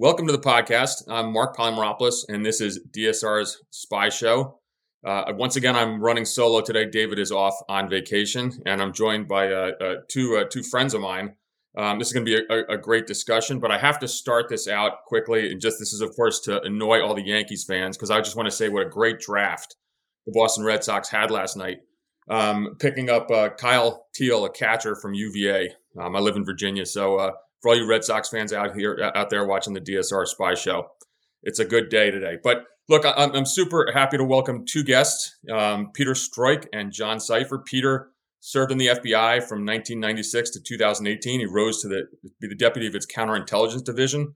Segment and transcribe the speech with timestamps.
[0.00, 1.02] Welcome to the podcast.
[1.08, 4.60] I'm Marc Polymeropoulos, and this is DSR's Spy Show.
[5.04, 6.88] Uh, once again, I'm running solo today.
[6.88, 10.94] David is off on vacation, and I'm joined by uh, uh, two uh, two friends
[10.94, 11.34] of mine.
[11.76, 14.48] Um, this is going to be a, a, great discussion, but I have to start
[14.48, 15.50] this out quickly.
[15.50, 18.36] And just this is, of course, to annoy all the Yankees fans because I just
[18.36, 19.74] want to say what a great draft
[20.26, 21.78] the Boston Red Sox had last night
[22.30, 25.70] um, picking up uh, Kyle Teel, a catcher from UVA.
[26.00, 29.10] Um, I live in Virginia, so uh, for all you Red Sox fans out here
[29.14, 30.90] out there watching the DSR Spy Show,
[31.42, 32.38] it's a good day today.
[32.42, 37.18] But look, I, am super happy to welcome two guests, um, Peter Strzok and John
[37.18, 37.64] Sipher.
[37.64, 41.40] Peter served in the FBI from 1996 to 2018.
[41.40, 42.08] He rose to the,
[42.40, 44.34] be the deputy of its counterintelligence division.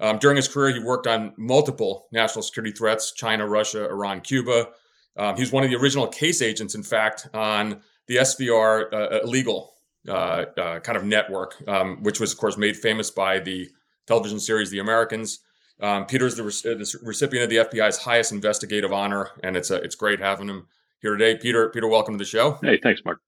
[0.00, 4.68] Um, during his career, he worked on multiple national security threats China, Russia, Iran, Cuba.
[5.16, 9.20] Um, he was one of the original case agents, in fact, on the SVR uh,
[9.22, 9.73] illegal
[10.08, 13.70] uh, uh, kind of network, um, which was, of course, made famous by the
[14.06, 15.40] television series The Americans.
[15.80, 19.76] Um, Peter's the, re- the, recipient of the FBI's highest investigative honor, and it's a,
[19.76, 20.66] it's great having him
[21.00, 21.38] here today.
[21.40, 22.58] Peter, Peter, welcome to the show.
[22.62, 23.20] Hey, thanks, Marc.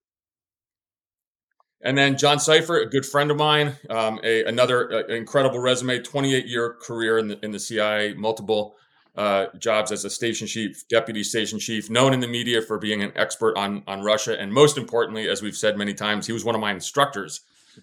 [1.82, 6.00] And then John Sipher, a good friend of mine, um, a, another uh, incredible resume,
[6.00, 8.76] 28 year career in the, in the CIA, multiple
[9.16, 13.02] uh, jobs as a station chief, deputy station chief, known in the media for being
[13.02, 16.44] an expert on on Russia, and most importantly, as we've said many times, he was
[16.44, 17.40] one of my instructors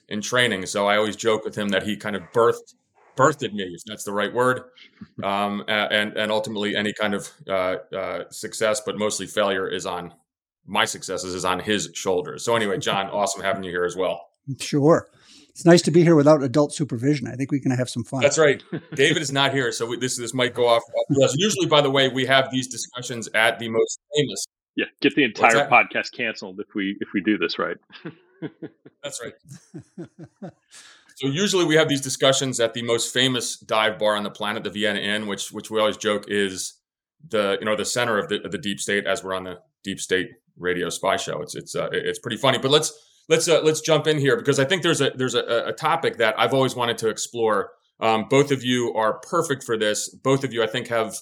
[0.10, 0.66] in training.
[0.66, 2.76] So I always joke with him that he kind of birthed
[3.16, 4.62] birthed me, if that's the right word,
[5.24, 10.14] um, and and ultimately any kind of uh, uh, success, but mostly failure, is on
[10.66, 12.44] my successes is on his shoulders.
[12.44, 14.28] So anyway, John, awesome having you here as well.
[14.60, 15.08] Sure
[15.54, 17.28] it's nice to be here without adult supervision.
[17.28, 18.22] I think we can have some fun.
[18.22, 18.64] That's right.
[18.96, 20.82] David is not here, so we, this this might go off.
[21.36, 24.46] Usually, by the way, we have these discussions at the most famous.
[24.76, 27.78] Yeah, get the entire podcast canceled if we if we do this right.
[29.04, 29.34] That's right.
[31.16, 34.64] so usually we have these discussions at the most famous dive bar on the planet,
[34.64, 36.80] the Vienna Inn, which which we always joke is
[37.30, 39.60] the you know the center of the of the deep state as we're on the
[39.84, 41.44] deep state radio spy show.
[41.44, 42.92] It's it's uh, it's pretty funny, but let's
[43.30, 46.18] let's uh, let's jump in here because I think there's a there's a, a topic
[46.18, 47.72] that I've always wanted to explore.
[48.00, 50.10] Um, both of you are perfect for this.
[50.10, 51.16] Both of you, I think, have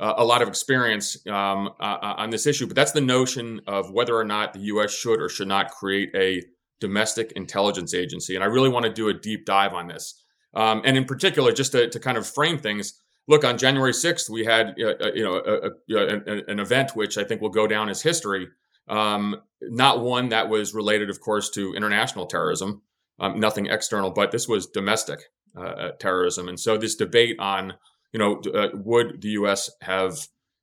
[0.00, 2.66] uh, a lot of experience um, uh, uh on this issue.
[2.66, 4.92] But that's the notion of whether or not the U.S.
[4.92, 6.42] should or should not create a
[6.80, 8.34] domestic intelligence agency.
[8.34, 10.20] And I really want to do a deep dive on this.
[10.54, 12.94] Um, and in particular, just to, to, kind of frame things,
[13.28, 16.94] look on January 6th, we had uh, uh, you know a, a, a, an event
[16.94, 18.48] which I think will go down as history.
[18.88, 22.82] Um, not one that was related, of course, to international terrorism,
[23.20, 25.20] um, nothing external, but this was domestic
[25.56, 26.48] uh, uh terrorism.
[26.48, 27.74] And so this debate on,
[28.12, 29.70] you know, uh, would the U.S.
[29.82, 30.18] have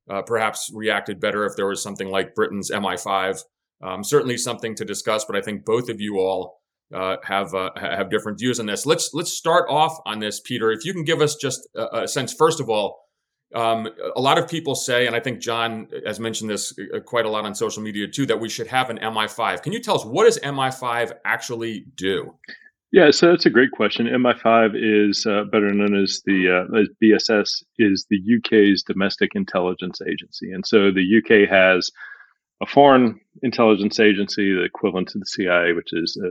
[0.09, 3.43] uh, perhaps reacted better if there was something like Britain's MI5?
[3.81, 6.59] Um, certainly something to discuss, but I think both of you all
[6.93, 8.85] uh, have uh, have different views on this.
[8.85, 10.71] Let's let's start off on this, Peter.
[10.71, 12.99] If you can give us just a, a sense, first of all,
[13.55, 17.25] um, a lot of people say, and I think John has mentioned this uh, quite
[17.25, 19.63] a lot on social media too, that we should have an MI5.
[19.63, 22.35] Can you tell us what does MI5 actually do?
[22.91, 24.07] Yeah, so that's a great question.
[24.07, 29.99] MI5 is uh, better known as the uh, as BSS is the UK's domestic intelligence
[30.01, 31.91] agency, and so the UK has
[32.61, 36.29] a foreign intelligence agency, the equivalent to the CIA, which is uh,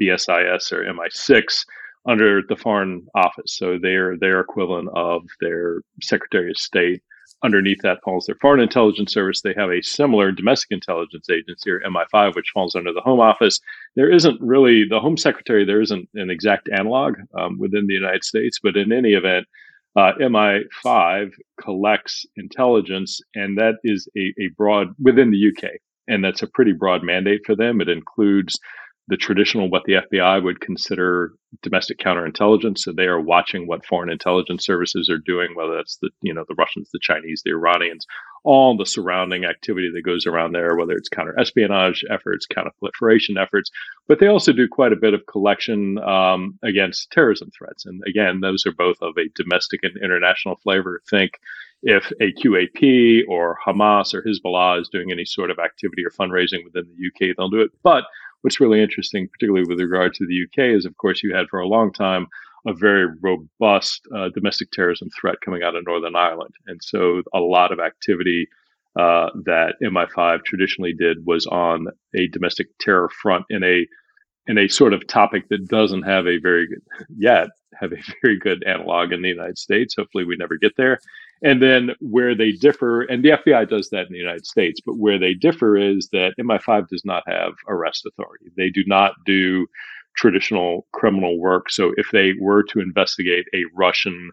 [0.00, 1.64] BSIS or MI6
[2.08, 3.56] under the Foreign Office.
[3.56, 7.02] So they're their equivalent of their Secretary of State
[7.42, 9.42] underneath that falls their Foreign Intelligence Service.
[9.42, 13.60] They have a similar domestic intelligence agency, or MI5, which falls under the Home Office.
[13.94, 15.64] There isn't really the Home Secretary.
[15.64, 19.46] There isn't an exact analog um, within the United States, but in any event,
[19.96, 25.70] uh, MI5 collects intelligence, and that is a, a broad within the UK,
[26.06, 27.80] and that's a pretty broad mandate for them.
[27.80, 28.58] It includes
[29.08, 31.32] the traditional what the FBI would consider
[31.62, 32.78] domestic counterintelligence.
[32.78, 36.44] So they are watching what foreign intelligence services are doing, whether that's the you know
[36.48, 38.06] the Russians, the Chinese, the Iranians,
[38.42, 43.38] all the surrounding activity that goes around there, whether it's counter espionage efforts, counter proliferation
[43.38, 43.70] efforts.
[44.08, 47.86] But they also do quite a bit of collection um, against terrorism threats.
[47.86, 51.00] And again, those are both of a domestic and international flavor.
[51.08, 51.32] Think
[51.82, 56.86] if AQAP or Hamas or Hezbollah is doing any sort of activity or fundraising within
[56.88, 57.70] the UK, they'll do it.
[57.82, 58.04] But
[58.46, 61.58] what's really interesting, particularly with regard to the UK, is of course you had for
[61.58, 62.28] a long time
[62.64, 67.40] a very robust uh, domestic terrorism threat coming out of Northern Ireland, and so a
[67.40, 68.46] lot of activity
[68.96, 73.84] uh, that MI5 traditionally did was on a domestic terror front in a
[74.46, 76.82] in a sort of topic that doesn't have a very good
[77.18, 79.96] yet have a very good analog in the United States.
[79.98, 81.00] Hopefully, we never get there.
[81.42, 84.96] And then where they differ, and the FBI does that in the United States, but
[84.96, 88.46] where they differ is that MI5 does not have arrest authority.
[88.56, 89.66] They do not do
[90.16, 91.70] traditional criminal work.
[91.70, 94.30] So if they were to investigate a Russian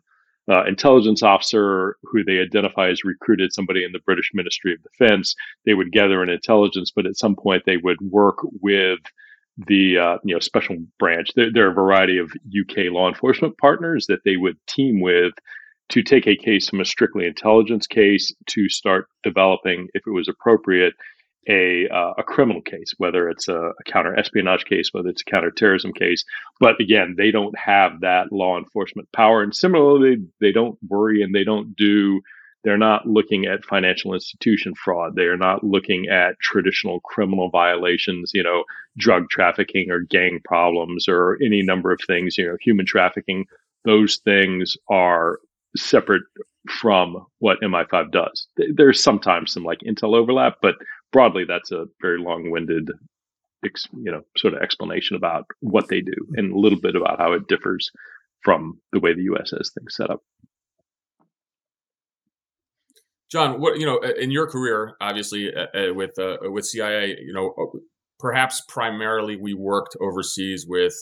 [0.49, 5.35] uh, intelligence officer who they identify as recruited somebody in the British Ministry of Defense,
[5.65, 8.99] they would gather an intelligence, but at some point they would work with
[9.67, 11.29] the uh, you know special branch.
[11.35, 15.33] There, there, are a variety of UK law enforcement partners that they would team with
[15.89, 20.27] to take a case from a strictly intelligence case to start developing, if it was
[20.27, 20.93] appropriate,
[21.49, 25.31] a uh, a criminal case, whether it's a, a counter espionage case, whether it's a
[25.31, 26.23] counterterrorism case.
[26.59, 31.35] But again, they don't have that law enforcement power, and similarly, they don't worry and
[31.35, 32.21] they don't do
[32.63, 35.15] they're not looking at financial institution fraud.
[35.15, 38.63] They are not looking at traditional criminal violations, you know,
[38.97, 43.45] drug trafficking or gang problems or any number of things, you know, human trafficking.
[43.83, 45.39] Those things are
[45.75, 46.23] separate
[46.69, 48.47] from what MI5 does.
[48.75, 50.75] There's sometimes some like intel overlap, but
[51.11, 52.89] broadly, that's a very long winded,
[53.63, 57.33] you know, sort of explanation about what they do and a little bit about how
[57.33, 57.91] it differs
[58.43, 60.21] from the way the US has things set up.
[63.33, 67.33] John, what you know in your career, obviously uh, uh, with uh, with CIA, you
[67.33, 67.79] know, uh,
[68.19, 70.93] perhaps primarily we worked overseas with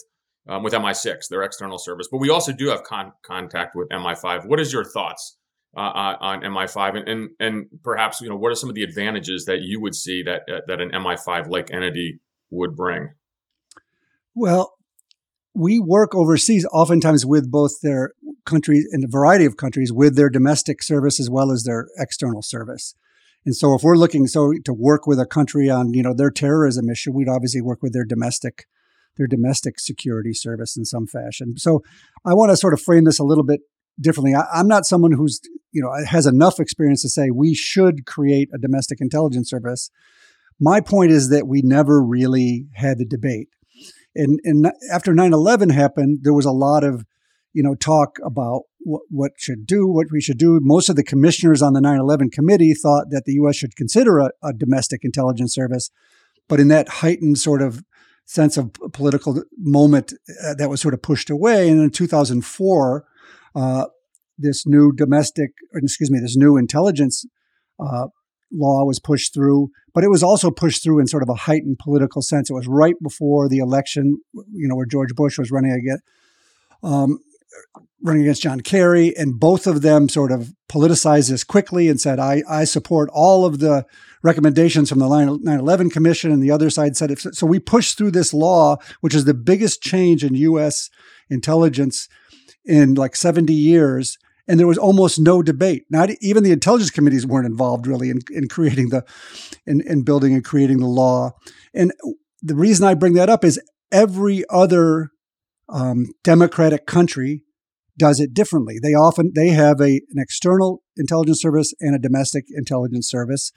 [0.47, 4.47] um, with MI6, their external service, but we also do have con- contact with MI5.
[4.47, 5.37] What is your thoughts
[5.75, 5.79] uh,
[6.19, 9.61] on MI5, and, and and perhaps you know what are some of the advantages that
[9.61, 13.09] you would see that uh, that an MI5 like entity would bring?
[14.35, 14.73] Well,
[15.53, 18.13] we work overseas oftentimes with both their
[18.45, 22.41] countries in a variety of countries with their domestic service as well as their external
[22.41, 22.95] service.
[23.45, 26.31] And so if we're looking so to work with a country on, you know, their
[26.31, 28.65] terrorism issue, we'd obviously work with their domestic
[29.21, 31.55] their domestic security service in some fashion.
[31.57, 31.81] So
[32.25, 33.61] I want to sort of frame this a little bit
[33.99, 34.33] differently.
[34.33, 35.39] I, am not someone who's,
[35.71, 39.91] you know, has enough experience to say we should create a domestic intelligence service.
[40.59, 43.49] My point is that we never really had the debate.
[44.15, 47.05] And, and after 9-11 happened, there was a lot of
[47.53, 50.57] you know, talk about what, what should do, what we should do.
[50.61, 53.57] Most of the commissioners on the 9/11 committee thought that the U.S.
[53.57, 55.91] should consider a, a domestic intelligence service,
[56.47, 57.83] but in that heightened sort of
[58.25, 60.13] sense of political moment,
[60.43, 61.69] uh, that was sort of pushed away.
[61.69, 63.05] And in 2004,
[63.55, 63.85] uh,
[64.37, 67.25] this new domestic, excuse me, this new intelligence
[67.79, 68.07] uh,
[68.51, 71.77] law was pushed through, but it was also pushed through in sort of a heightened
[71.79, 72.49] political sense.
[72.49, 75.99] It was right before the election, you know, where George Bush was running again.
[76.83, 77.19] Um,
[78.03, 82.19] running against John Kerry, and both of them sort of politicized this quickly and said,
[82.19, 83.85] I, I support all of the
[84.23, 86.31] recommendations from the 9 11 Commission.
[86.31, 89.33] And the other side said, if, so we pushed through this law, which is the
[89.33, 90.89] biggest change in U.S.
[91.29, 92.07] intelligence
[92.65, 94.17] in like 70 years.
[94.47, 95.85] And there was almost no debate.
[95.89, 99.05] Not even the intelligence committees weren't involved really in, in creating the,
[99.65, 101.31] in, in building and creating the law.
[101.73, 101.93] And
[102.41, 105.11] the reason I bring that up is every other
[105.71, 107.43] um, democratic country
[107.97, 108.77] does it differently.
[108.81, 113.51] They often they have a an external intelligence service and a domestic intelligence service.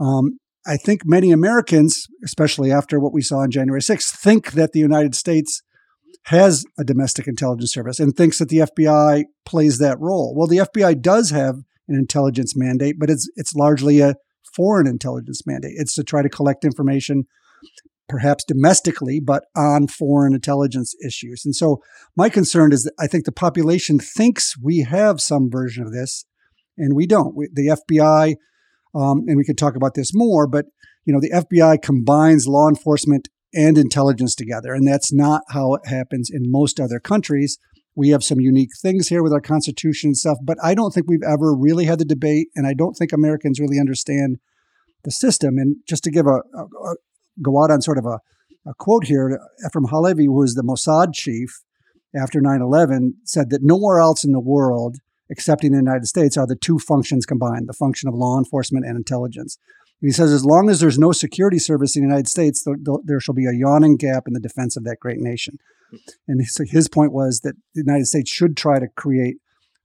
[0.00, 4.72] Um, I think many Americans, especially after what we saw on January 6th, think that
[4.72, 5.62] the United States
[6.26, 10.34] has a domestic intelligence service and thinks that the FBI plays that role.
[10.36, 11.56] Well, the FBI does have
[11.88, 14.14] an intelligence mandate, but it's it's largely a
[14.54, 15.72] foreign intelligence mandate.
[15.76, 17.24] It's to try to collect information
[18.12, 21.46] perhaps domestically, but on foreign intelligence issues.
[21.46, 21.82] And so
[22.14, 26.26] my concern is that I think the population thinks we have some version of this.
[26.76, 27.34] and we don't.
[27.34, 28.34] We, the FBI,
[28.94, 30.66] um, and we could talk about this more, but
[31.04, 35.86] you know, the FBI combines law enforcement and intelligence together, and that's not how it
[35.86, 37.58] happens in most other countries.
[37.94, 41.06] We have some unique things here with our constitution and stuff, but I don't think
[41.08, 44.38] we've ever really had the debate, and I don't think Americans really understand
[45.04, 45.58] the system.
[45.58, 46.94] And just to give a, a, a
[47.40, 48.18] go out on sort of a,
[48.68, 51.62] a quote here, Efraim Halevy, who was the Mossad chief
[52.14, 54.96] after 9/11, said that nowhere else in the world,
[55.30, 58.84] except in the United States, are the two functions combined: the function of law enforcement
[58.84, 59.56] and intelligence.
[60.00, 62.74] And he says, as long as there's no security service in the United States, there,
[63.04, 65.58] there shall be a yawning gap in the defense of that great nation.
[66.26, 69.36] And his, his point was that the United States should try to create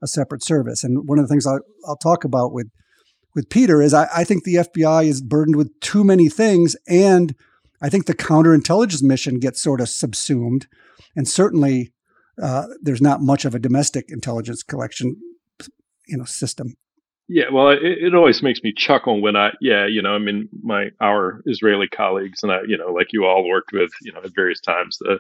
[0.02, 0.84] a separate service.
[0.84, 2.68] And one of the things I'll, I'll talk about with
[3.38, 7.36] with Peter is I, I, think the FBI is burdened with too many things, and
[7.80, 10.66] I think the counterintelligence mission gets sort of subsumed.
[11.16, 11.92] And certainly,
[12.42, 15.18] uh, there's not much of a domestic intelligence collection,
[16.08, 16.78] you know, system.
[17.28, 20.50] Yeah, well, it, it always makes me chuckle when I, yeah, you know, I mean,
[20.64, 24.22] my our Israeli colleagues and I, you know, like you all worked with, you know,
[24.24, 25.20] at various times the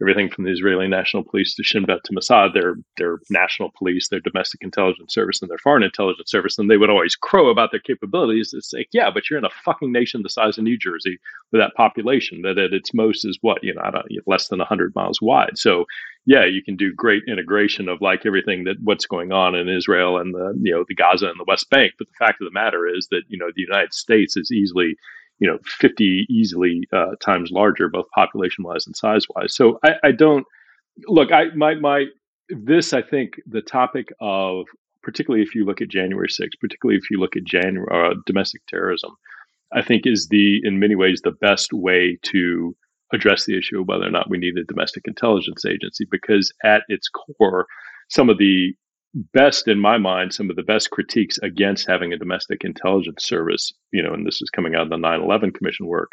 [0.00, 4.08] everything from the Israeli National Police to Shin Bet to Mossad, their their national police,
[4.08, 7.70] their domestic intelligence service, and their foreign intelligence service, and they would always crow about
[7.70, 8.52] their capabilities.
[8.54, 11.18] It's like, yeah, but you're in a fucking nation the size of New Jersey
[11.52, 14.60] with that population that at its most is what you know, I don't, less than
[14.60, 15.58] hundred miles wide.
[15.58, 15.84] So,
[16.26, 20.18] yeah, you can do great integration of like everything that what's going on in Israel
[20.18, 21.94] and the you know the Gaza and the West Bank.
[21.98, 24.96] But the fact of the matter is that you know the United States is easily
[25.40, 29.94] you know 50 easily uh, times larger both population wise and size wise so I,
[30.04, 30.46] I, don't
[31.06, 32.04] look i my my
[32.48, 34.66] this i think the topic of
[35.02, 38.60] particularly if you look at january 6th particularly if you look at january uh, domestic
[38.68, 39.10] terrorism
[39.72, 42.76] i think is the in many ways the best way to
[43.12, 46.82] address the issue of whether or not we need a domestic intelligence agency because at
[46.88, 47.66] its core
[48.08, 48.72] some of the
[49.14, 53.72] best in my mind some of the best critiques against having a domestic intelligence service
[53.92, 56.12] you know and this is coming out of the 9-11 commission work.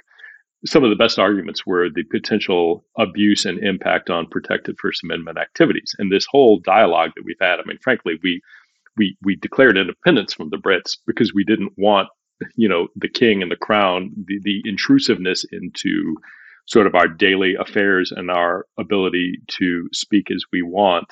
[0.66, 5.38] Some of the best arguments were the potential abuse and impact on protected first amendment
[5.38, 5.94] activities.
[6.00, 8.42] And this whole dialogue that we've had i mean frankly we
[8.98, 12.10] we we declared independence from the brits because we didn't want
[12.56, 16.18] you know the king and the crown the, the intrusiveness into
[16.68, 21.08] sort of our daily affairs and our ability to speak as we want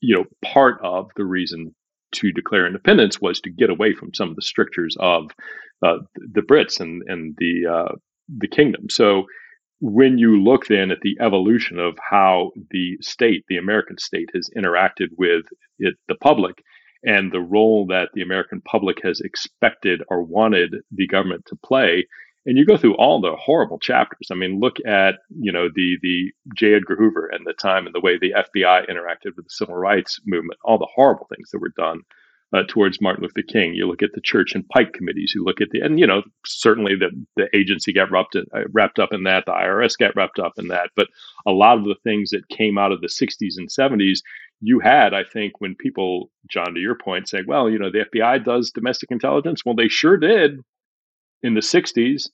[0.00, 1.74] you know, part of the reason
[2.12, 5.30] to declare independence was to get away from some of the strictures of
[5.84, 7.94] uh, the Brits and and the uh,
[8.28, 8.88] the kingdom.
[8.90, 9.24] So
[9.80, 14.50] when you look then at the evolution of how the state, the American state, has
[14.56, 15.44] interacted with
[15.78, 16.62] it, the public,
[17.04, 22.06] and the role that the American public has expected or wanted the government to play,
[22.48, 24.28] and you go through all the horrible chapters.
[24.32, 26.74] I mean, look at you know the the J.
[26.74, 30.18] Edgar Hoover and the time and the way the FBI interacted with the civil rights
[30.26, 32.00] movement, all the horrible things that were done
[32.54, 33.74] uh, towards Martin Luther King.
[33.74, 35.32] You look at the Church and Pike committees.
[35.34, 38.62] You look at the and you know certainly the the agency got wrapped in, uh,
[38.72, 39.44] wrapped up in that.
[39.44, 40.88] The IRS got wrapped up in that.
[40.96, 41.08] But
[41.46, 44.20] a lot of the things that came out of the 60s and 70s
[44.60, 48.06] you had, I think, when people, John, to your point, say, well, you know, the
[48.12, 49.64] FBI does domestic intelligence.
[49.64, 50.58] Well, they sure did
[51.42, 52.28] in the 60s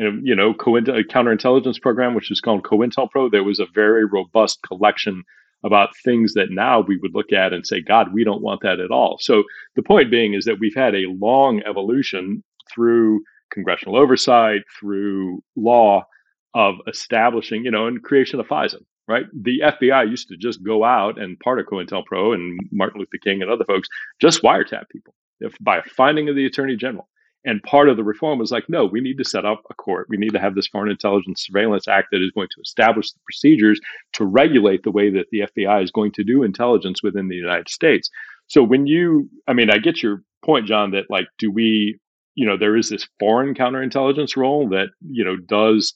[0.00, 4.60] Um, you know, uh, counterintelligence program, which is called COINTELPRO, there was a very robust
[4.62, 5.22] collection
[5.64, 8.78] about things that now we would look at and say, God, we don't want that
[8.78, 9.16] at all.
[9.20, 9.42] So
[9.74, 16.04] the point being is that we've had a long evolution through congressional oversight, through law
[16.54, 19.24] of establishing, you know, and creation of FISA, right?
[19.32, 23.42] The FBI used to just go out and part of COINTELPRO and Martin Luther King
[23.42, 23.88] and other folks
[24.20, 25.14] just wiretap people
[25.60, 27.08] by a finding of the attorney general.
[27.46, 30.08] And part of the reform was like, no, we need to set up a court.
[30.10, 33.20] We need to have this Foreign Intelligence Surveillance Act that is going to establish the
[33.24, 33.80] procedures
[34.14, 37.68] to regulate the way that the FBI is going to do intelligence within the United
[37.68, 38.10] States.
[38.48, 42.00] So when you, I mean, I get your point, John, that like, do we,
[42.34, 45.94] you know, there is this foreign counterintelligence role that, you know, does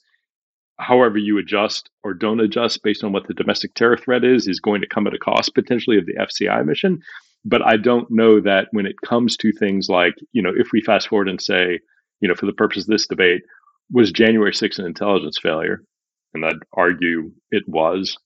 [0.79, 4.59] however you adjust or don't adjust based on what the domestic terror threat is, is
[4.59, 7.01] going to come at a cost potentially of the FCI mission.
[7.43, 10.81] But I don't know that when it comes to things like, you know, if we
[10.81, 11.79] fast forward and say,
[12.19, 13.41] you know, for the purpose of this debate,
[13.91, 15.83] was January 6th an intelligence failure?
[16.33, 18.17] And I'd argue it was.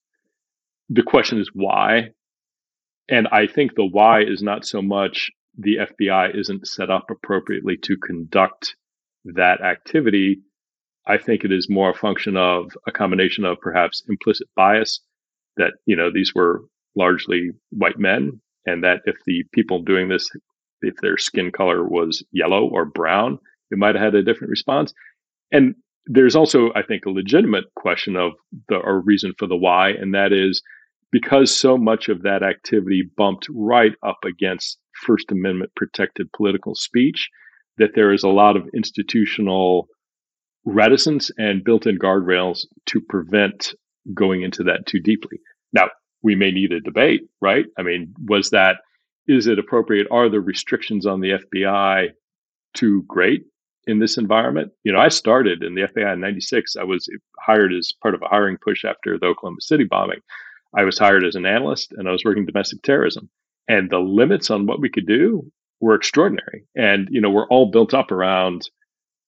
[0.89, 2.09] The question is why?
[3.09, 7.77] And I think the why is not so much the FBI isn't set up appropriately
[7.83, 8.75] to conduct
[9.23, 10.41] that activity.
[11.07, 15.01] I think it is more a function of a combination of perhaps implicit bias
[15.55, 16.63] that, you know, these were
[16.95, 20.29] largely white men and that if the people doing this,
[20.81, 23.39] if their skin color was yellow or brown,
[23.71, 24.93] it might have had a different response.
[25.51, 25.75] And
[26.07, 28.33] there's also, I think, a legitimate question of
[28.69, 30.61] the or reason for the why, and that is
[31.11, 37.29] because so much of that activity bumped right up against First Amendment protected political speech,
[37.77, 39.87] that there is a lot of institutional
[40.65, 43.73] reticence and built in guardrails to prevent
[44.13, 45.39] going into that too deeply.
[45.73, 45.89] Now,
[46.25, 47.65] we may need a debate, right?
[47.77, 48.77] I mean, was that,
[49.27, 50.07] is it appropriate?
[50.09, 52.09] Are the restrictions on the FBI
[52.73, 53.43] too great
[53.85, 54.71] in this environment?
[54.83, 56.77] You know, I started in the FBI in 96.
[56.77, 57.07] I was
[57.45, 60.19] hired as part of a hiring push after the Oklahoma City bombing.
[60.75, 63.29] I was hired as an analyst and I was working domestic terrorism.
[63.67, 65.43] And the limits on what we could do
[65.79, 66.65] were extraordinary.
[66.75, 68.63] And, you know, we're all built up around,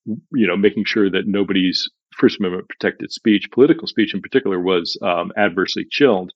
[0.05, 1.87] you know, making sure that nobody's
[2.17, 6.31] First Amendment protected speech, political speech in particular, was um, adversely chilled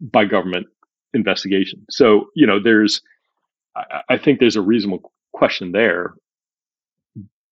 [0.00, 0.66] by government
[1.12, 1.84] investigation.
[1.90, 3.02] So, you know, there's,
[3.76, 6.14] I, I think there's a reasonable question there.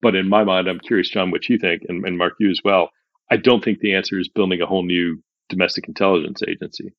[0.01, 2.61] But in my mind, I'm curious, John, what you think, and, and Mark, you as
[2.65, 2.91] well.
[3.31, 6.93] I don't think the answer is building a whole new domestic intelligence agency.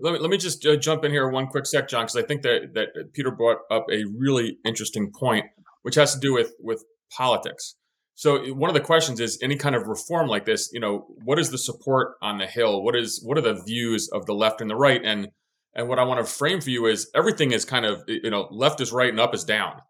[0.00, 2.22] Let me, let me just uh, jump in here one quick sec, John, because I
[2.22, 5.46] think that, that Peter brought up a really interesting point,
[5.82, 6.84] which has to do with, with
[7.16, 7.76] politics.
[8.18, 11.38] So one of the questions is any kind of reform like this, you know, what
[11.38, 12.82] is the support on the Hill?
[12.82, 15.00] What is what are the views of the left and the right?
[15.04, 15.28] And
[15.72, 18.48] and what I want to frame for you is everything is kind of you know
[18.50, 19.82] left is right and up is down.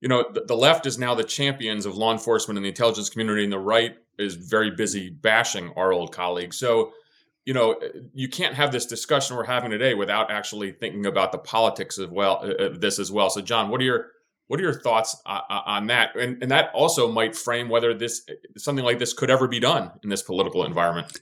[0.00, 3.10] You know, the, the left is now the champions of law enforcement and the intelligence
[3.10, 6.58] community, and the right is very busy bashing our old colleagues.
[6.58, 6.92] So
[7.46, 7.80] you know,
[8.14, 12.12] you can't have this discussion we're having today without actually thinking about the politics of
[12.12, 13.28] well uh this as well.
[13.28, 14.06] So, John, what are your
[14.52, 16.14] what are your thoughts uh, uh, on that?
[16.14, 18.20] And, and that also might frame whether this
[18.58, 21.18] something like this could ever be done in this political environment.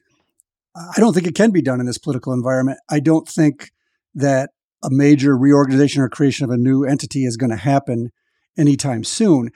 [0.75, 2.81] I don't think it can be done in this political environment.
[2.91, 3.71] I don't think
[4.17, 4.51] that
[4.83, 8.11] a major reorganization or creation of a new entity is going to happen
[8.59, 9.51] anytime soon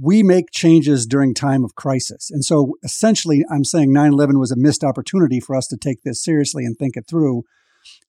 [0.00, 2.30] we make changes during time of crisis.
[2.30, 6.02] And so essentially, I'm saying 9 11 was a missed opportunity for us to take
[6.02, 7.44] this seriously and think it through.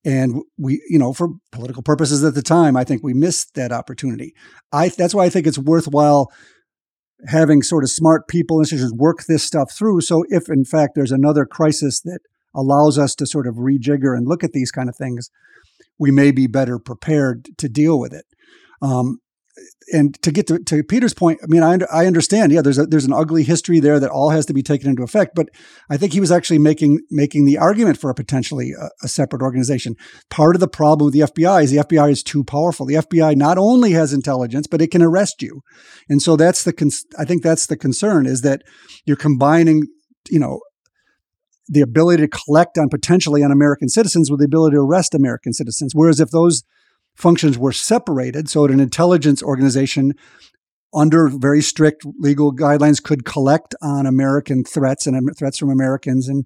[0.06, 3.72] And we, you know, for political purposes at the time, I think we missed that
[3.72, 4.34] opportunity.
[4.72, 6.32] I that's why I think it's worthwhile
[7.28, 10.02] having sort of smart people and institutions work this stuff through.
[10.02, 12.20] So if in fact there's another crisis that
[12.56, 15.30] allows us to sort of rejigger and look at these kind of things,
[15.98, 18.26] we may be better prepared to deal with it.
[18.82, 19.20] Um,
[19.92, 22.52] and to get to, to Peter's point, I mean, I, I understand.
[22.52, 25.04] Yeah, there's a, there's an ugly history there that all has to be taken into
[25.04, 25.36] effect.
[25.36, 25.50] But
[25.90, 29.42] I think he was actually making making the argument for a potentially a, a separate
[29.42, 29.96] organization.
[30.30, 32.86] Part of the problem with the FBI is the FBI is too powerful.
[32.86, 35.62] The FBI not only has intelligence, but it can arrest you,
[36.08, 38.64] and so that's the con- I think that's the concern is that
[39.06, 39.84] you're combining,
[40.30, 40.62] you know,
[41.68, 45.54] the ability to collect on potentially on American citizens with the ability to arrest American
[45.54, 45.94] citizens.
[45.94, 46.64] Whereas if those
[47.16, 48.50] functions were separated.
[48.50, 50.14] So, an intelligence organization
[50.94, 56.46] under very strict legal guidelines could collect on American threats and threats from Americans and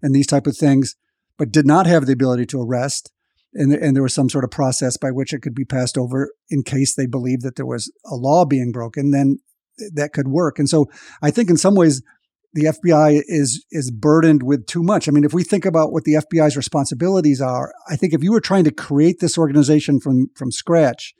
[0.00, 0.96] and these type of things,
[1.38, 3.12] but did not have the ability to arrest.
[3.54, 6.30] And, and there was some sort of process by which it could be passed over
[6.48, 9.10] in case they believed that there was a law being broken.
[9.10, 9.40] Then
[9.94, 10.58] that could work.
[10.58, 10.86] And so
[11.20, 12.02] I think in some ways
[12.54, 15.08] the FBI is is burdened with too much.
[15.08, 18.32] I mean, if we think about what the FBI's responsibilities are, I think if you
[18.32, 21.14] were trying to create this organization from from scratch,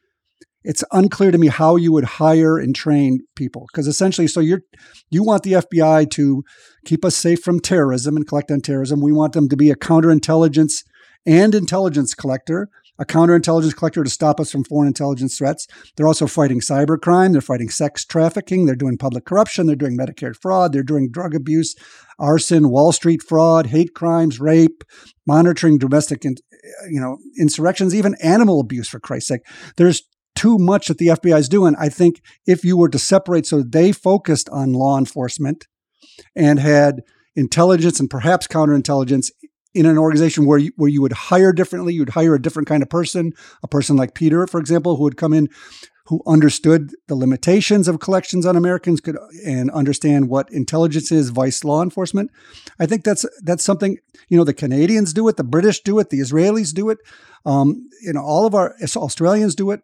[0.65, 4.63] it's unclear to me how you would hire and train people because essentially so you're
[5.11, 6.45] you want the FBI to
[6.85, 9.01] keep us safe from terrorism and collect on terrorism.
[9.01, 10.85] We want them to be a counterintelligence
[11.25, 15.67] and intelligence collector a counterintelligence collector to stop us from foreign intelligence threats.
[15.97, 17.33] They're also fighting cybercrime.
[17.33, 18.67] They're fighting sex trafficking.
[18.67, 19.67] They're doing public corruption.
[19.67, 20.73] They're doing Medicare fraud.
[20.73, 21.75] They're doing drug abuse,
[22.19, 24.85] arson, Wall Street fraud, hate crimes, rape,
[25.27, 28.89] monitoring domestic, you know, insurrections, even animal abuse.
[28.89, 29.43] For Christ's sake,
[29.77, 30.03] there's
[30.35, 31.75] too much that the FBI is doing.
[31.79, 35.67] I think if you were to separate, so they focused on law enforcement
[36.37, 37.03] and had
[37.35, 39.31] intelligence and perhaps counterintelligence
[39.75, 42.83] in an organization where you, where you would hire differently, you'd hire a different kind
[42.83, 43.33] of person,
[43.63, 45.49] a person like Peter, for example, who would come in,
[46.07, 51.65] who understood the limitations of collections on Americans, could and understand what intelligence is, vice
[51.65, 52.31] law enforcement.
[52.79, 56.11] I think that's that's something you know the Canadians do it, the British do it,
[56.11, 56.99] the Israelis do it,
[57.47, 59.81] um, you know all of our Australians do it,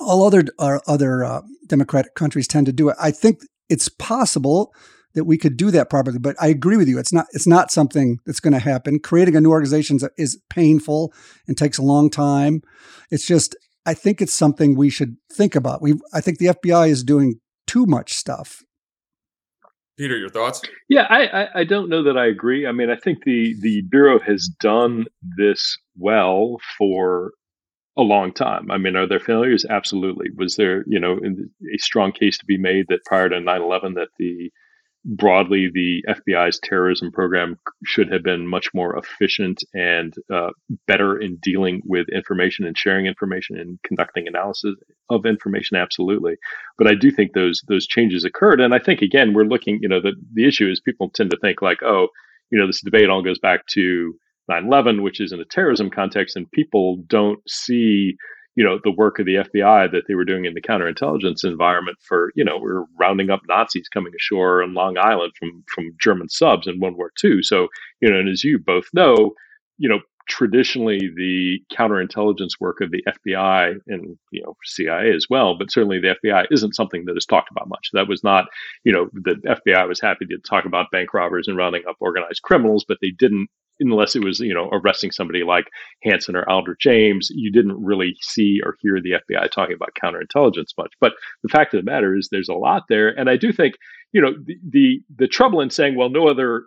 [0.00, 2.96] all other our other uh, democratic countries tend to do it.
[3.00, 4.74] I think it's possible
[5.14, 6.18] that we could do that properly.
[6.18, 6.98] But I agree with you.
[6.98, 8.98] It's not it's not something that's going to happen.
[8.98, 11.12] Creating a new organization is painful
[11.46, 12.62] and takes a long time.
[13.10, 15.82] It's just I think it's something we should think about.
[15.82, 18.62] We I think the FBI is doing too much stuff.
[19.98, 20.62] Peter, your thoughts?
[20.88, 22.66] Yeah, I, I, I don't know that I agree.
[22.66, 25.04] I mean, I think the the bureau has done
[25.36, 27.32] this well for
[27.98, 28.70] a long time.
[28.70, 29.66] I mean, are there failures?
[29.68, 30.28] Absolutely.
[30.36, 34.08] Was there, you know, a strong case to be made that prior to 9/11 that
[34.18, 34.50] the
[35.04, 40.50] broadly, the FBI's terrorism program should have been much more efficient and uh,
[40.86, 44.76] better in dealing with information and sharing information and conducting analysis
[45.08, 45.76] of information.
[45.76, 46.36] Absolutely,
[46.76, 49.78] but I do think those those changes occurred, and I think again we're looking.
[49.80, 52.08] You know, the the issue is people tend to think like, oh,
[52.50, 54.14] you know, this debate all goes back to
[54.50, 58.16] 9/11, which is in a terrorism context, and people don't see
[58.60, 61.96] you know the work of the FBI that they were doing in the counterintelligence environment
[62.02, 65.96] for you know we are rounding up Nazis coming ashore on Long Island from from
[65.98, 67.42] German subs in World War II.
[67.42, 67.68] So
[68.02, 69.32] you know, and as you both know,
[69.78, 75.56] you know traditionally the counterintelligence work of the FBI and you know CIA as well,
[75.56, 77.88] but certainly the FBI isn't something that is talked about much.
[77.94, 78.44] That was not
[78.84, 82.42] you know the FBI was happy to talk about bank robbers and rounding up organized
[82.42, 83.48] criminals, but they didn't
[83.80, 85.66] unless it was, you know, arresting somebody like
[86.06, 90.76] Hanssen or Aldrich Ames, you didn't really see or hear the FBI talking about counterintelligence
[90.78, 90.92] much.
[91.00, 93.08] But the fact of the matter is there's a lot there.
[93.08, 93.74] And I do think,
[94.12, 96.64] you know, the, the, the trouble in saying, well, no other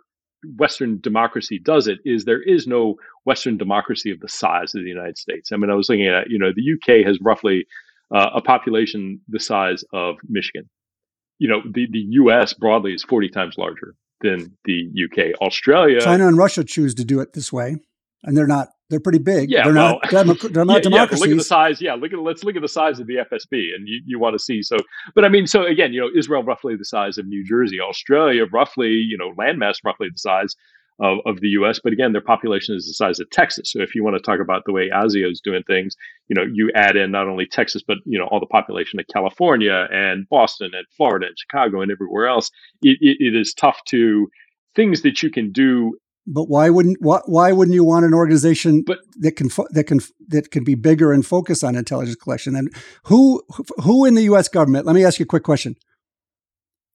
[0.56, 4.88] Western democracy does it is there is no Western democracy of the size of the
[4.88, 5.50] United States.
[5.52, 7.66] I mean, I was looking at, you know, the UK has roughly
[8.14, 10.68] uh, a population the size of Michigan.
[11.38, 15.40] You know, the, the US broadly is 40 times larger than the UK.
[15.40, 17.76] Australia, China, and Russia choose to do it this way,
[18.22, 18.68] and they're not.
[18.90, 19.50] They're pretty big.
[19.50, 20.10] Yeah, they're well, not.
[20.10, 21.20] Demo- they're not yeah, democracies.
[21.20, 21.80] Yeah, look at the size.
[21.80, 24.34] Yeah, look at let's look at the size of the FSB, and you, you want
[24.34, 24.62] to see.
[24.62, 24.76] So,
[25.14, 28.44] but I mean, so again, you know, Israel roughly the size of New Jersey, Australia
[28.52, 30.54] roughly, you know, landmass roughly the size
[31.00, 31.80] of, of the U.S.
[31.82, 33.72] But again, their population is the size of Texas.
[33.72, 35.96] So if you want to talk about the way ASIO is doing things,
[36.28, 39.06] you know, you add in not only Texas, but you know, all the population of
[39.12, 42.50] California and Boston and Florida and Chicago and everywhere else.
[42.82, 44.28] it, it, it is tough to
[44.74, 45.92] things that you can do
[46.26, 49.84] but why wouldn't why, why wouldn't you want an organization but, that can fo- that
[49.84, 52.56] can that can be bigger and focus on intelligence collection?
[52.56, 53.42] And who
[53.82, 54.48] who in the U.S.
[54.48, 54.86] government?
[54.86, 55.76] Let me ask you a quick question.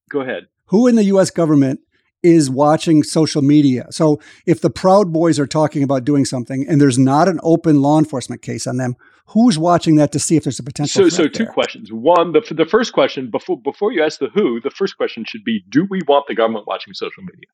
[0.10, 0.48] Go ahead.
[0.68, 1.30] Who in the U.S.
[1.30, 1.80] government
[2.24, 3.88] is watching social media?
[3.92, 7.82] So if the Proud Boys are talking about doing something and there's not an open
[7.82, 8.96] law enforcement case on them,
[9.28, 11.04] who's watching that to see if there's a potential?
[11.04, 11.54] So, so two there?
[11.54, 11.92] questions.
[11.92, 15.44] One, the the first question before before you ask the who, the first question should
[15.44, 17.48] be: Do we want the government watching social media?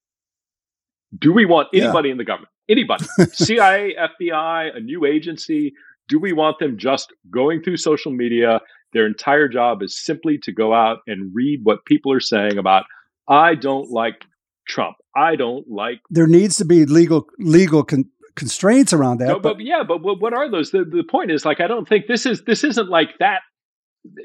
[1.17, 2.13] Do we want anybody yeah.
[2.13, 2.51] in the government?
[2.67, 3.05] Anybody?
[3.33, 5.73] CIA, FBI, a new agency?
[6.07, 8.61] Do we want them just going through social media?
[8.93, 12.85] Their entire job is simply to go out and read what people are saying about,
[13.27, 14.25] I don't like
[14.67, 14.97] Trump.
[15.15, 16.01] I don't like.
[16.09, 19.27] There needs to be legal legal con- constraints around that.
[19.27, 20.71] No, but, but, yeah, but what are those?
[20.71, 23.41] The, the point is, like, I don't think this is this isn't like that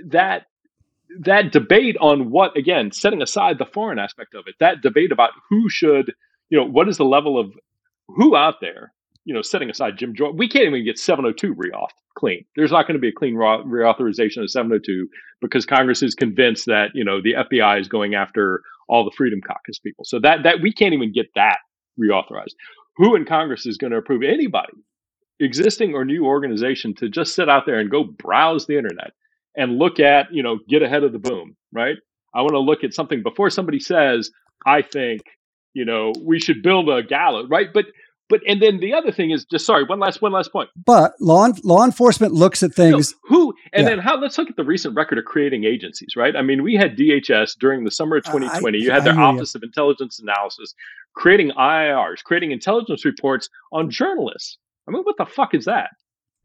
[0.09, 0.47] that
[1.21, 5.31] that debate on what again, setting aside the foreign aspect of it, that debate about
[5.49, 6.13] who should
[6.51, 7.53] you know, what is the level of
[8.09, 8.93] who out there,
[9.25, 12.45] you know, setting aside Jim Jordan, we can't even get 702 reauth clean.
[12.57, 15.09] There's not going to be a clean reauthorization of 702
[15.41, 19.41] because Congress is convinced that, you know, the FBI is going after all the Freedom
[19.41, 20.05] Caucus people.
[20.05, 21.59] So that, that we can't even get that
[21.99, 22.55] reauthorized.
[22.97, 24.75] Who in Congress is going to approve anybody,
[25.39, 29.13] existing or new organization, to just sit out there and go browse the internet
[29.57, 31.97] and look at, you know, get ahead of the boom, right?
[32.35, 34.31] I want to look at something before somebody says,
[34.67, 35.23] I think
[35.75, 37.69] you know, we should build a gallows, right?
[37.73, 37.87] But
[38.29, 40.71] but and then the other thing is just sorry, one last one last point.
[40.77, 43.13] But law law enforcement looks at things.
[43.13, 43.91] No, who and yeah.
[43.91, 44.19] then how?
[44.19, 46.35] Let's look at the recent record of creating agencies, right?
[46.35, 48.79] I mean, we had DHS during the summer of 2020.
[48.79, 49.59] Uh, I, you had their Office you.
[49.59, 50.75] of Intelligence Analysis
[51.15, 54.59] creating IIRs, creating intelligence reports on journalists.
[54.89, 55.91] I mean, what the fuck is that?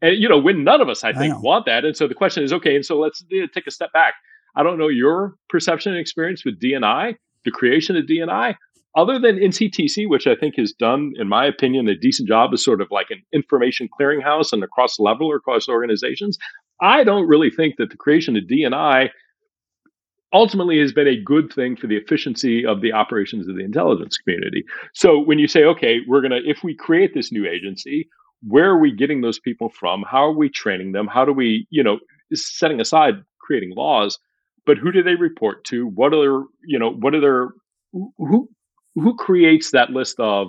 [0.02, 1.84] And you know, when none of us, I think, I want that.
[1.84, 4.14] And so the question is, okay, and so let's take a step back.
[4.54, 8.56] I don't know your perception and experience with DNI, the creation of DNI
[8.96, 12.64] other than NCTC, which I think has done, in my opinion, a decent job as
[12.64, 16.38] sort of like an information clearinghouse and across level or across organizations,
[16.80, 19.08] I don't really think that the creation of DNI
[20.32, 24.18] ultimately has been a good thing for the efficiency of the operations of the intelligence
[24.18, 24.64] community.
[24.92, 28.08] So when you say, okay, we're going to, if we create this new agency,
[28.42, 30.04] where are we getting those people from?
[30.08, 31.06] How are we training them?
[31.06, 31.98] How do we, you know,
[32.34, 34.18] setting aside creating laws,
[34.66, 35.86] but who do they report to?
[35.86, 37.48] What are their, you know, what are their,
[37.92, 38.48] who,
[38.94, 40.48] who creates that list of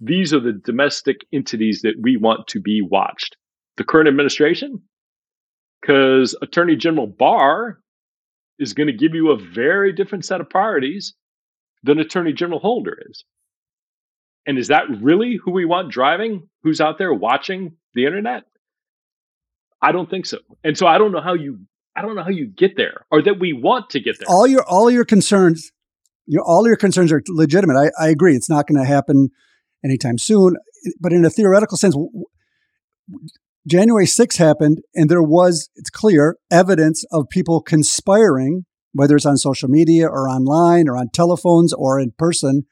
[0.00, 3.36] these are the domestic entities that we want to be watched?
[3.76, 4.82] The current administration?
[5.80, 7.80] Because Attorney General Barr
[8.58, 11.14] is going to give you a very different set of priorities
[11.82, 13.24] than Attorney General Holder is.
[14.46, 16.48] And is that really who we want driving?
[16.62, 18.44] Who's out there watching the internet?
[19.82, 20.38] I don't think so.
[20.62, 21.60] And so I don't know how you
[21.96, 24.28] I don't know how you get there or that we want to get there.
[24.28, 25.72] All your all your concerns
[26.26, 27.76] you all your concerns are legitimate.
[27.76, 28.36] I, I agree.
[28.36, 29.30] It's not going to happen
[29.84, 30.56] anytime soon.
[31.00, 31.96] But in a theoretical sense,
[33.70, 39.36] January 6th happened, and there was, it's clear, evidence of people conspiring whether it's on
[39.36, 42.64] social media or online or on telephones or in person.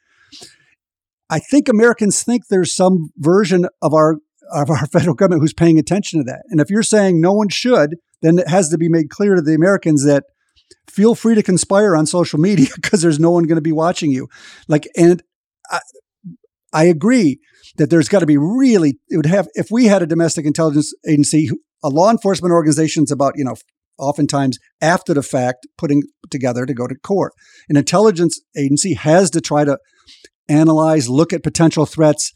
[1.30, 4.16] I think Americans think there's some version of our
[4.50, 6.42] of our federal government who's paying attention to that.
[6.48, 9.42] And if you're saying no one should, then it has to be made clear to
[9.42, 10.24] the Americans that
[10.88, 14.10] feel free to conspire on social media because there's no one going to be watching
[14.10, 14.28] you.
[14.66, 15.22] Like, and
[15.70, 15.80] I,
[16.72, 17.40] I agree
[17.78, 20.92] that there's got to be really, it would have, if we had a domestic intelligence
[21.08, 21.50] agency,
[21.82, 23.54] a law enforcement organization is about, you know,
[23.98, 27.32] oftentimes after the fact putting together to go to court.
[27.68, 29.78] An intelligence agency has to try to
[30.48, 32.32] analyze, look at potential threats,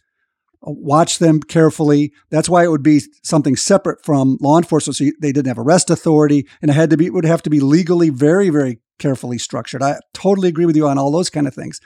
[0.62, 2.12] watch them carefully.
[2.31, 4.96] That's why it would be something separate from law enforcement.
[4.96, 7.50] So they didn't have arrest authority, and it had to be it would have to
[7.50, 9.83] be legally very, very carefully structured.
[9.83, 11.81] I totally agree with you on all those kind of things.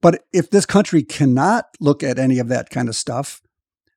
[0.00, 3.40] But if this country cannot look at any of that kind of stuff,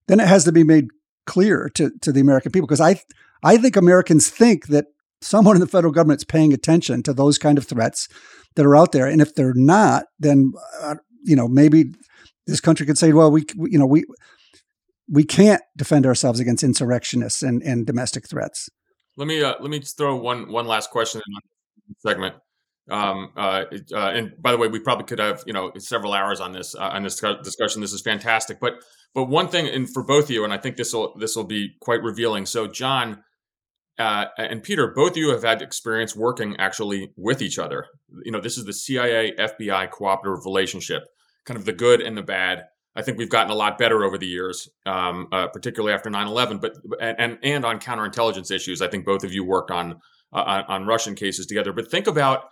[0.08, 0.88] then it has to be made
[1.26, 2.68] clear to, to the American people.
[2.68, 3.02] Because I
[3.44, 4.88] I think Americans think that
[5.22, 8.08] someone in the federal government is paying attention to those kind of threats
[8.56, 9.06] that are out there.
[9.06, 11.94] And if they're not, then uh, you know maybe
[12.48, 14.06] this country could say, well, we you know we
[15.12, 18.70] we can't defend ourselves against insurrectionists and, and domestic threats.
[19.18, 22.36] Let me uh, let me throw one one last question in segment.
[22.89, 26.39] Um, uh, uh, and by the way, we probably could have you know several hours
[26.39, 27.82] on this uh, on this discussion.
[27.82, 28.75] This is fantastic, but
[29.13, 31.43] but one thing, and for both of you, and I think this will this will
[31.43, 32.45] be quite revealing.
[32.45, 33.23] So, John,
[33.97, 37.88] uh, and Peter, both of you have had experience working actually with each other.
[38.23, 41.04] You know, this is the CIA FBI cooperative relationship,
[41.45, 42.65] kind of the good and the bad.
[42.95, 46.60] I think we've gotten a lot better over the years, um, uh, particularly after 9/11,
[46.60, 48.82] but and and on counterintelligence issues.
[48.82, 50.02] I think both of you worked on
[50.34, 51.73] uh, on, on, Russian cases together.
[51.73, 52.45] But think about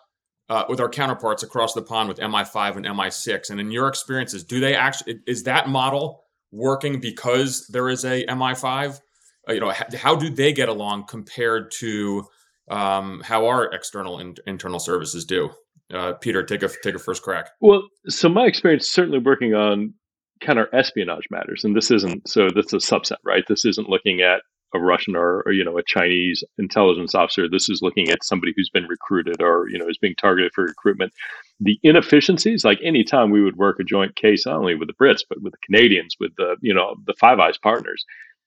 [0.49, 4.43] uh, with our counterparts across the pond with MI5 and MI6, and in your experiences,
[4.43, 9.01] do they actually is that model working because there is a MI5?
[9.47, 12.25] Uh, you know, how do they get along compared to
[12.69, 15.49] um, how our external and internal services do?
[15.93, 17.49] Uh, Peter, take a take a first crack.
[17.61, 19.93] Well, so my experience certainly working on
[20.41, 22.49] counter espionage matters, and this isn't so.
[22.53, 23.43] That's a subset, right?
[23.47, 24.41] This isn't looking at
[24.73, 27.49] a Russian or, or, you know a Chinese intelligence officer.
[27.49, 30.65] This is looking at somebody who's been recruited or you know is being targeted for
[30.65, 31.13] recruitment.
[31.59, 34.93] The inefficiencies, like any time we would work a joint case, not only with the
[34.93, 38.05] Brits but with the Canadians, with the you know the Five Eyes partners,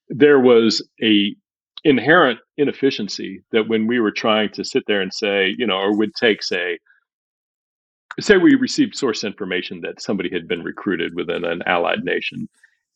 [0.08, 1.34] there was a
[1.84, 5.96] inherent inefficiency that when we were trying to sit there and say, you know, or
[5.96, 6.78] would take, say,
[8.18, 12.48] say we received source information that somebody had been recruited within an allied nation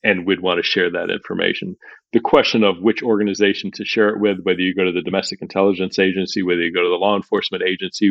[0.04, 1.76] and we'd want to share that information
[2.14, 5.42] the question of which organization to share it with, whether you go to the domestic
[5.42, 8.08] intelligence agency, whether you go to the law enforcement agency,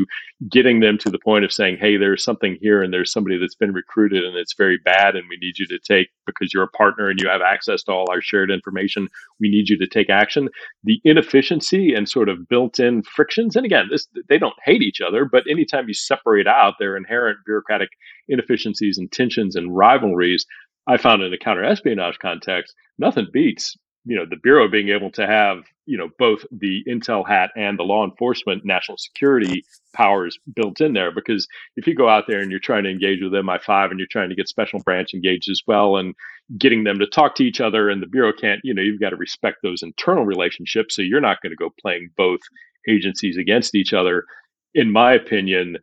[0.51, 3.55] getting them to the point of saying, hey, there's something here and there's somebody that's
[3.55, 6.77] been recruited and it's very bad and we need you to take, because you're a
[6.77, 9.07] partner and you have access to all our shared information,
[9.39, 10.49] we need you to take action.
[10.83, 14.99] The inefficiency and sort of built in frictions, and again, this, they don't hate each
[14.99, 17.89] other, but anytime you separate out their inherent bureaucratic
[18.27, 20.45] inefficiencies and tensions and rivalries,
[20.87, 25.11] I found in a counter espionage context, nothing beats you know the bureau being able
[25.11, 30.37] to have you know both the intel hat and the law enforcement national security powers
[30.55, 31.11] built in there.
[31.11, 34.07] Because if you go out there and you're trying to engage with mi5 and you're
[34.11, 36.15] trying to get special branch engaged as well and
[36.57, 39.11] getting them to talk to each other and the bureau can't you know you've got
[39.11, 42.41] to respect those internal relationships so you're not going to go playing both
[42.89, 44.25] agencies against each other.
[44.73, 45.77] In my opinion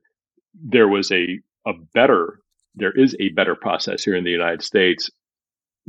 [0.63, 2.41] there was a a better
[2.75, 5.11] there is a better process here in the united states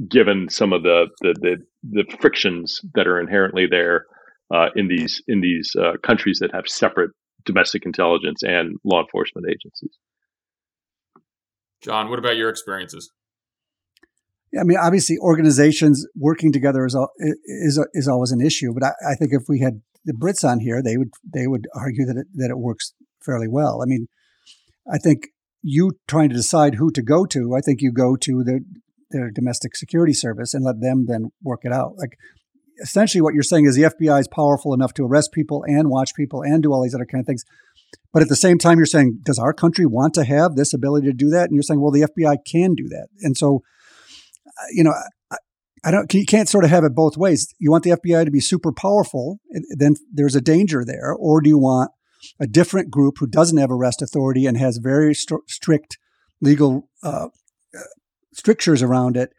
[0.09, 4.05] given some of the the the, the frictions that are inherently there
[4.53, 7.11] uh, in these in these uh, countries that have separate
[7.45, 9.97] domestic intelligence and law enforcement agencies.
[11.81, 13.11] John, what about your experiences?
[14.53, 16.95] Yeah, I mean, obviously, organizations working together is
[17.45, 18.73] is is always an issue.
[18.73, 21.67] But I, I think if we had the Brits on here, they would they would
[21.73, 23.81] argue that it, that it works fairly well.
[23.81, 24.07] I mean,
[24.91, 25.27] I think
[25.61, 28.65] you trying to decide who to go to, I think you go to the
[29.11, 31.97] their domestic security service and let them then work it out.
[31.97, 32.17] Like
[32.81, 36.15] essentially what you're saying is the FBI is powerful enough to arrest people and watch
[36.15, 37.43] people and do all these other kind of things.
[38.13, 41.07] But at the same time, you're saying, does our country want to have this ability
[41.07, 41.45] to do that?
[41.45, 43.07] And you're saying, well, the FBI can do that.
[43.21, 43.63] And so,
[44.47, 44.93] uh, you know,
[45.31, 45.37] I,
[45.83, 46.13] I don't.
[46.13, 47.53] You can't sort of have it both ways.
[47.59, 49.39] You want the FBI to be super powerful,
[49.77, 51.91] then there's a danger there, or do you want
[52.39, 55.97] a different group who doesn't have arrest authority and has very st- strict
[56.41, 57.27] legal uh,
[58.33, 59.31] strictures around it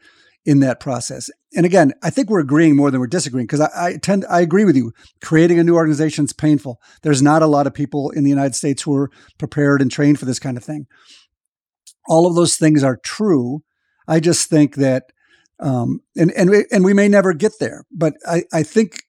[0.45, 1.31] in that process.
[1.55, 4.40] And again, I think we're agreeing more than we're disagreeing because I, I, tend I
[4.40, 4.92] agree with you.
[5.23, 6.81] Creating a new organization is painful.
[7.03, 10.18] There's not a lot of people in the United States who are prepared and trained
[10.18, 10.87] for this kind of thing.
[12.09, 13.62] All of those things are true.
[14.09, 15.05] I just think that,
[15.61, 19.05] um, and and we, and we may never get there, but I, I think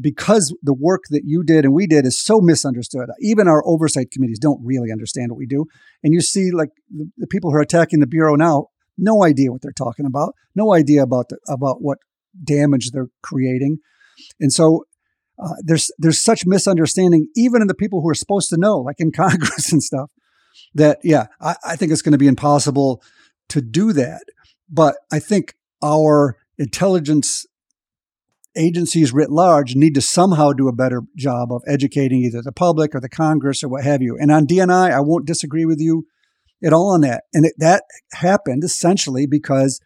[0.00, 3.08] because the work that you did and we did is so misunderstood.
[3.20, 5.66] Even our oversight committees don't really understand what we do.
[6.02, 9.50] And you see, like the, the people who are attacking the bureau now, no idea
[9.50, 11.98] what they're talking about, no idea about the, about what
[12.42, 13.78] damage they're creating,
[14.40, 14.84] and so
[15.42, 18.96] uh, there's there's such misunderstanding even in the people who are supposed to know, like
[18.98, 20.10] in Congress and stuff.
[20.74, 23.02] That yeah, I, I think it's going to be impossible
[23.48, 24.22] to do that.
[24.70, 27.46] But I think our intelligence
[28.56, 32.94] agencies writ large need to somehow do a better job of educating either the public
[32.94, 34.16] or the Congress or what have you.
[34.18, 36.06] And on DNI, I won't disagree with you
[36.62, 37.24] at all on that.
[37.32, 39.80] And it, that happened essentially because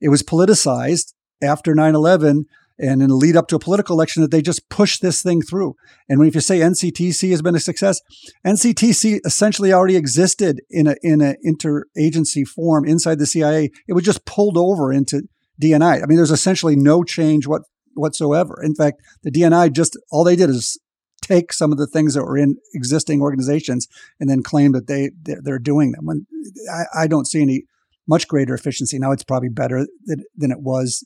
[0.00, 2.46] it was politicized after 9 11
[2.78, 5.40] and in the lead up to a political election that they just pushed this thing
[5.40, 5.74] through.
[6.08, 8.00] And if you say NCTC has been a success,
[8.46, 13.70] NCTC essentially already existed in a in an interagency form inside the CIA.
[13.88, 15.22] It was just pulled over into
[15.60, 16.02] DNI.
[16.02, 17.62] I mean, there's essentially no change what
[17.96, 18.60] whatsoever.
[18.62, 20.78] In fact, the DNI just all they did is
[21.22, 23.88] take some of the things that were in existing organizations
[24.20, 26.08] and then claim that they they're, doing them.
[26.08, 26.26] And
[26.72, 27.64] I, I, don't see any
[28.06, 29.10] much greater efficiency now.
[29.10, 31.04] It's probably better than, than it was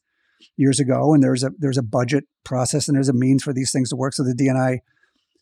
[0.57, 3.73] years ago, and there's a there's a budget process and there's a means for these
[3.73, 4.13] things to work.
[4.13, 4.81] So the DNI,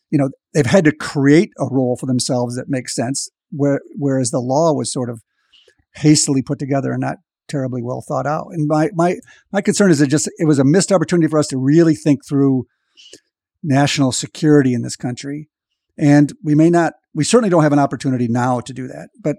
[0.09, 3.29] you know, they've had to create a role for themselves that makes sense.
[3.51, 5.23] Where whereas the law was sort of
[5.95, 7.17] hastily put together and not
[7.49, 8.47] terribly well thought out.
[8.51, 9.17] And my my
[9.51, 12.25] my concern is that just it was a missed opportunity for us to really think
[12.25, 12.65] through
[13.63, 15.49] national security in this country.
[15.97, 19.09] And we may not, we certainly don't have an opportunity now to do that.
[19.21, 19.37] But,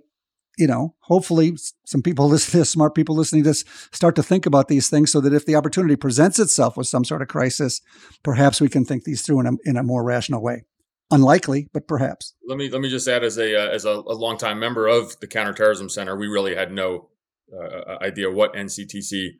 [0.59, 4.23] you know, hopefully some people listening to this, smart people listening to this, start to
[4.23, 7.29] think about these things so that if the opportunity presents itself with some sort of
[7.29, 7.81] crisis,
[8.23, 10.65] perhaps we can think these through in a, in a more rational way.
[11.13, 12.35] Unlikely, but perhaps.
[12.47, 15.19] Let me let me just add, as a uh, as a, a longtime member of
[15.19, 17.09] the Counterterrorism Center, we really had no
[17.53, 19.31] uh, uh idea what NCTC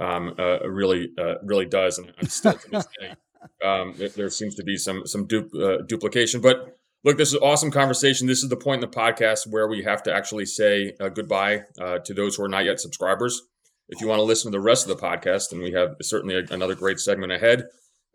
[0.00, 3.14] um, uh, really uh, really does, and I'm still to this day
[3.64, 7.40] um, there seems to be some some du- uh, duplication, but look, this is an
[7.42, 8.26] awesome conversation.
[8.26, 11.62] This is the point in the podcast where we have to actually say uh, goodbye
[11.80, 13.42] uh, to those who are not yet subscribers.
[13.88, 16.34] If you want to listen to the rest of the podcast, and we have certainly
[16.36, 17.64] a, another great segment ahead,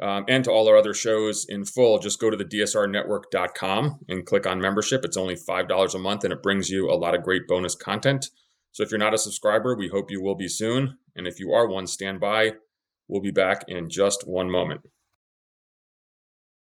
[0.02, 4.26] um, and to all our other shows in full, just go to the dsrnetwork.com and
[4.26, 5.06] click on membership.
[5.06, 8.28] It's only $5 a month, and it brings you a lot of great bonus content.
[8.72, 10.98] So if you're not a subscriber, we hope you will be soon.
[11.16, 12.54] And if you are one, stand by.
[13.08, 14.82] We'll be back in just one moment.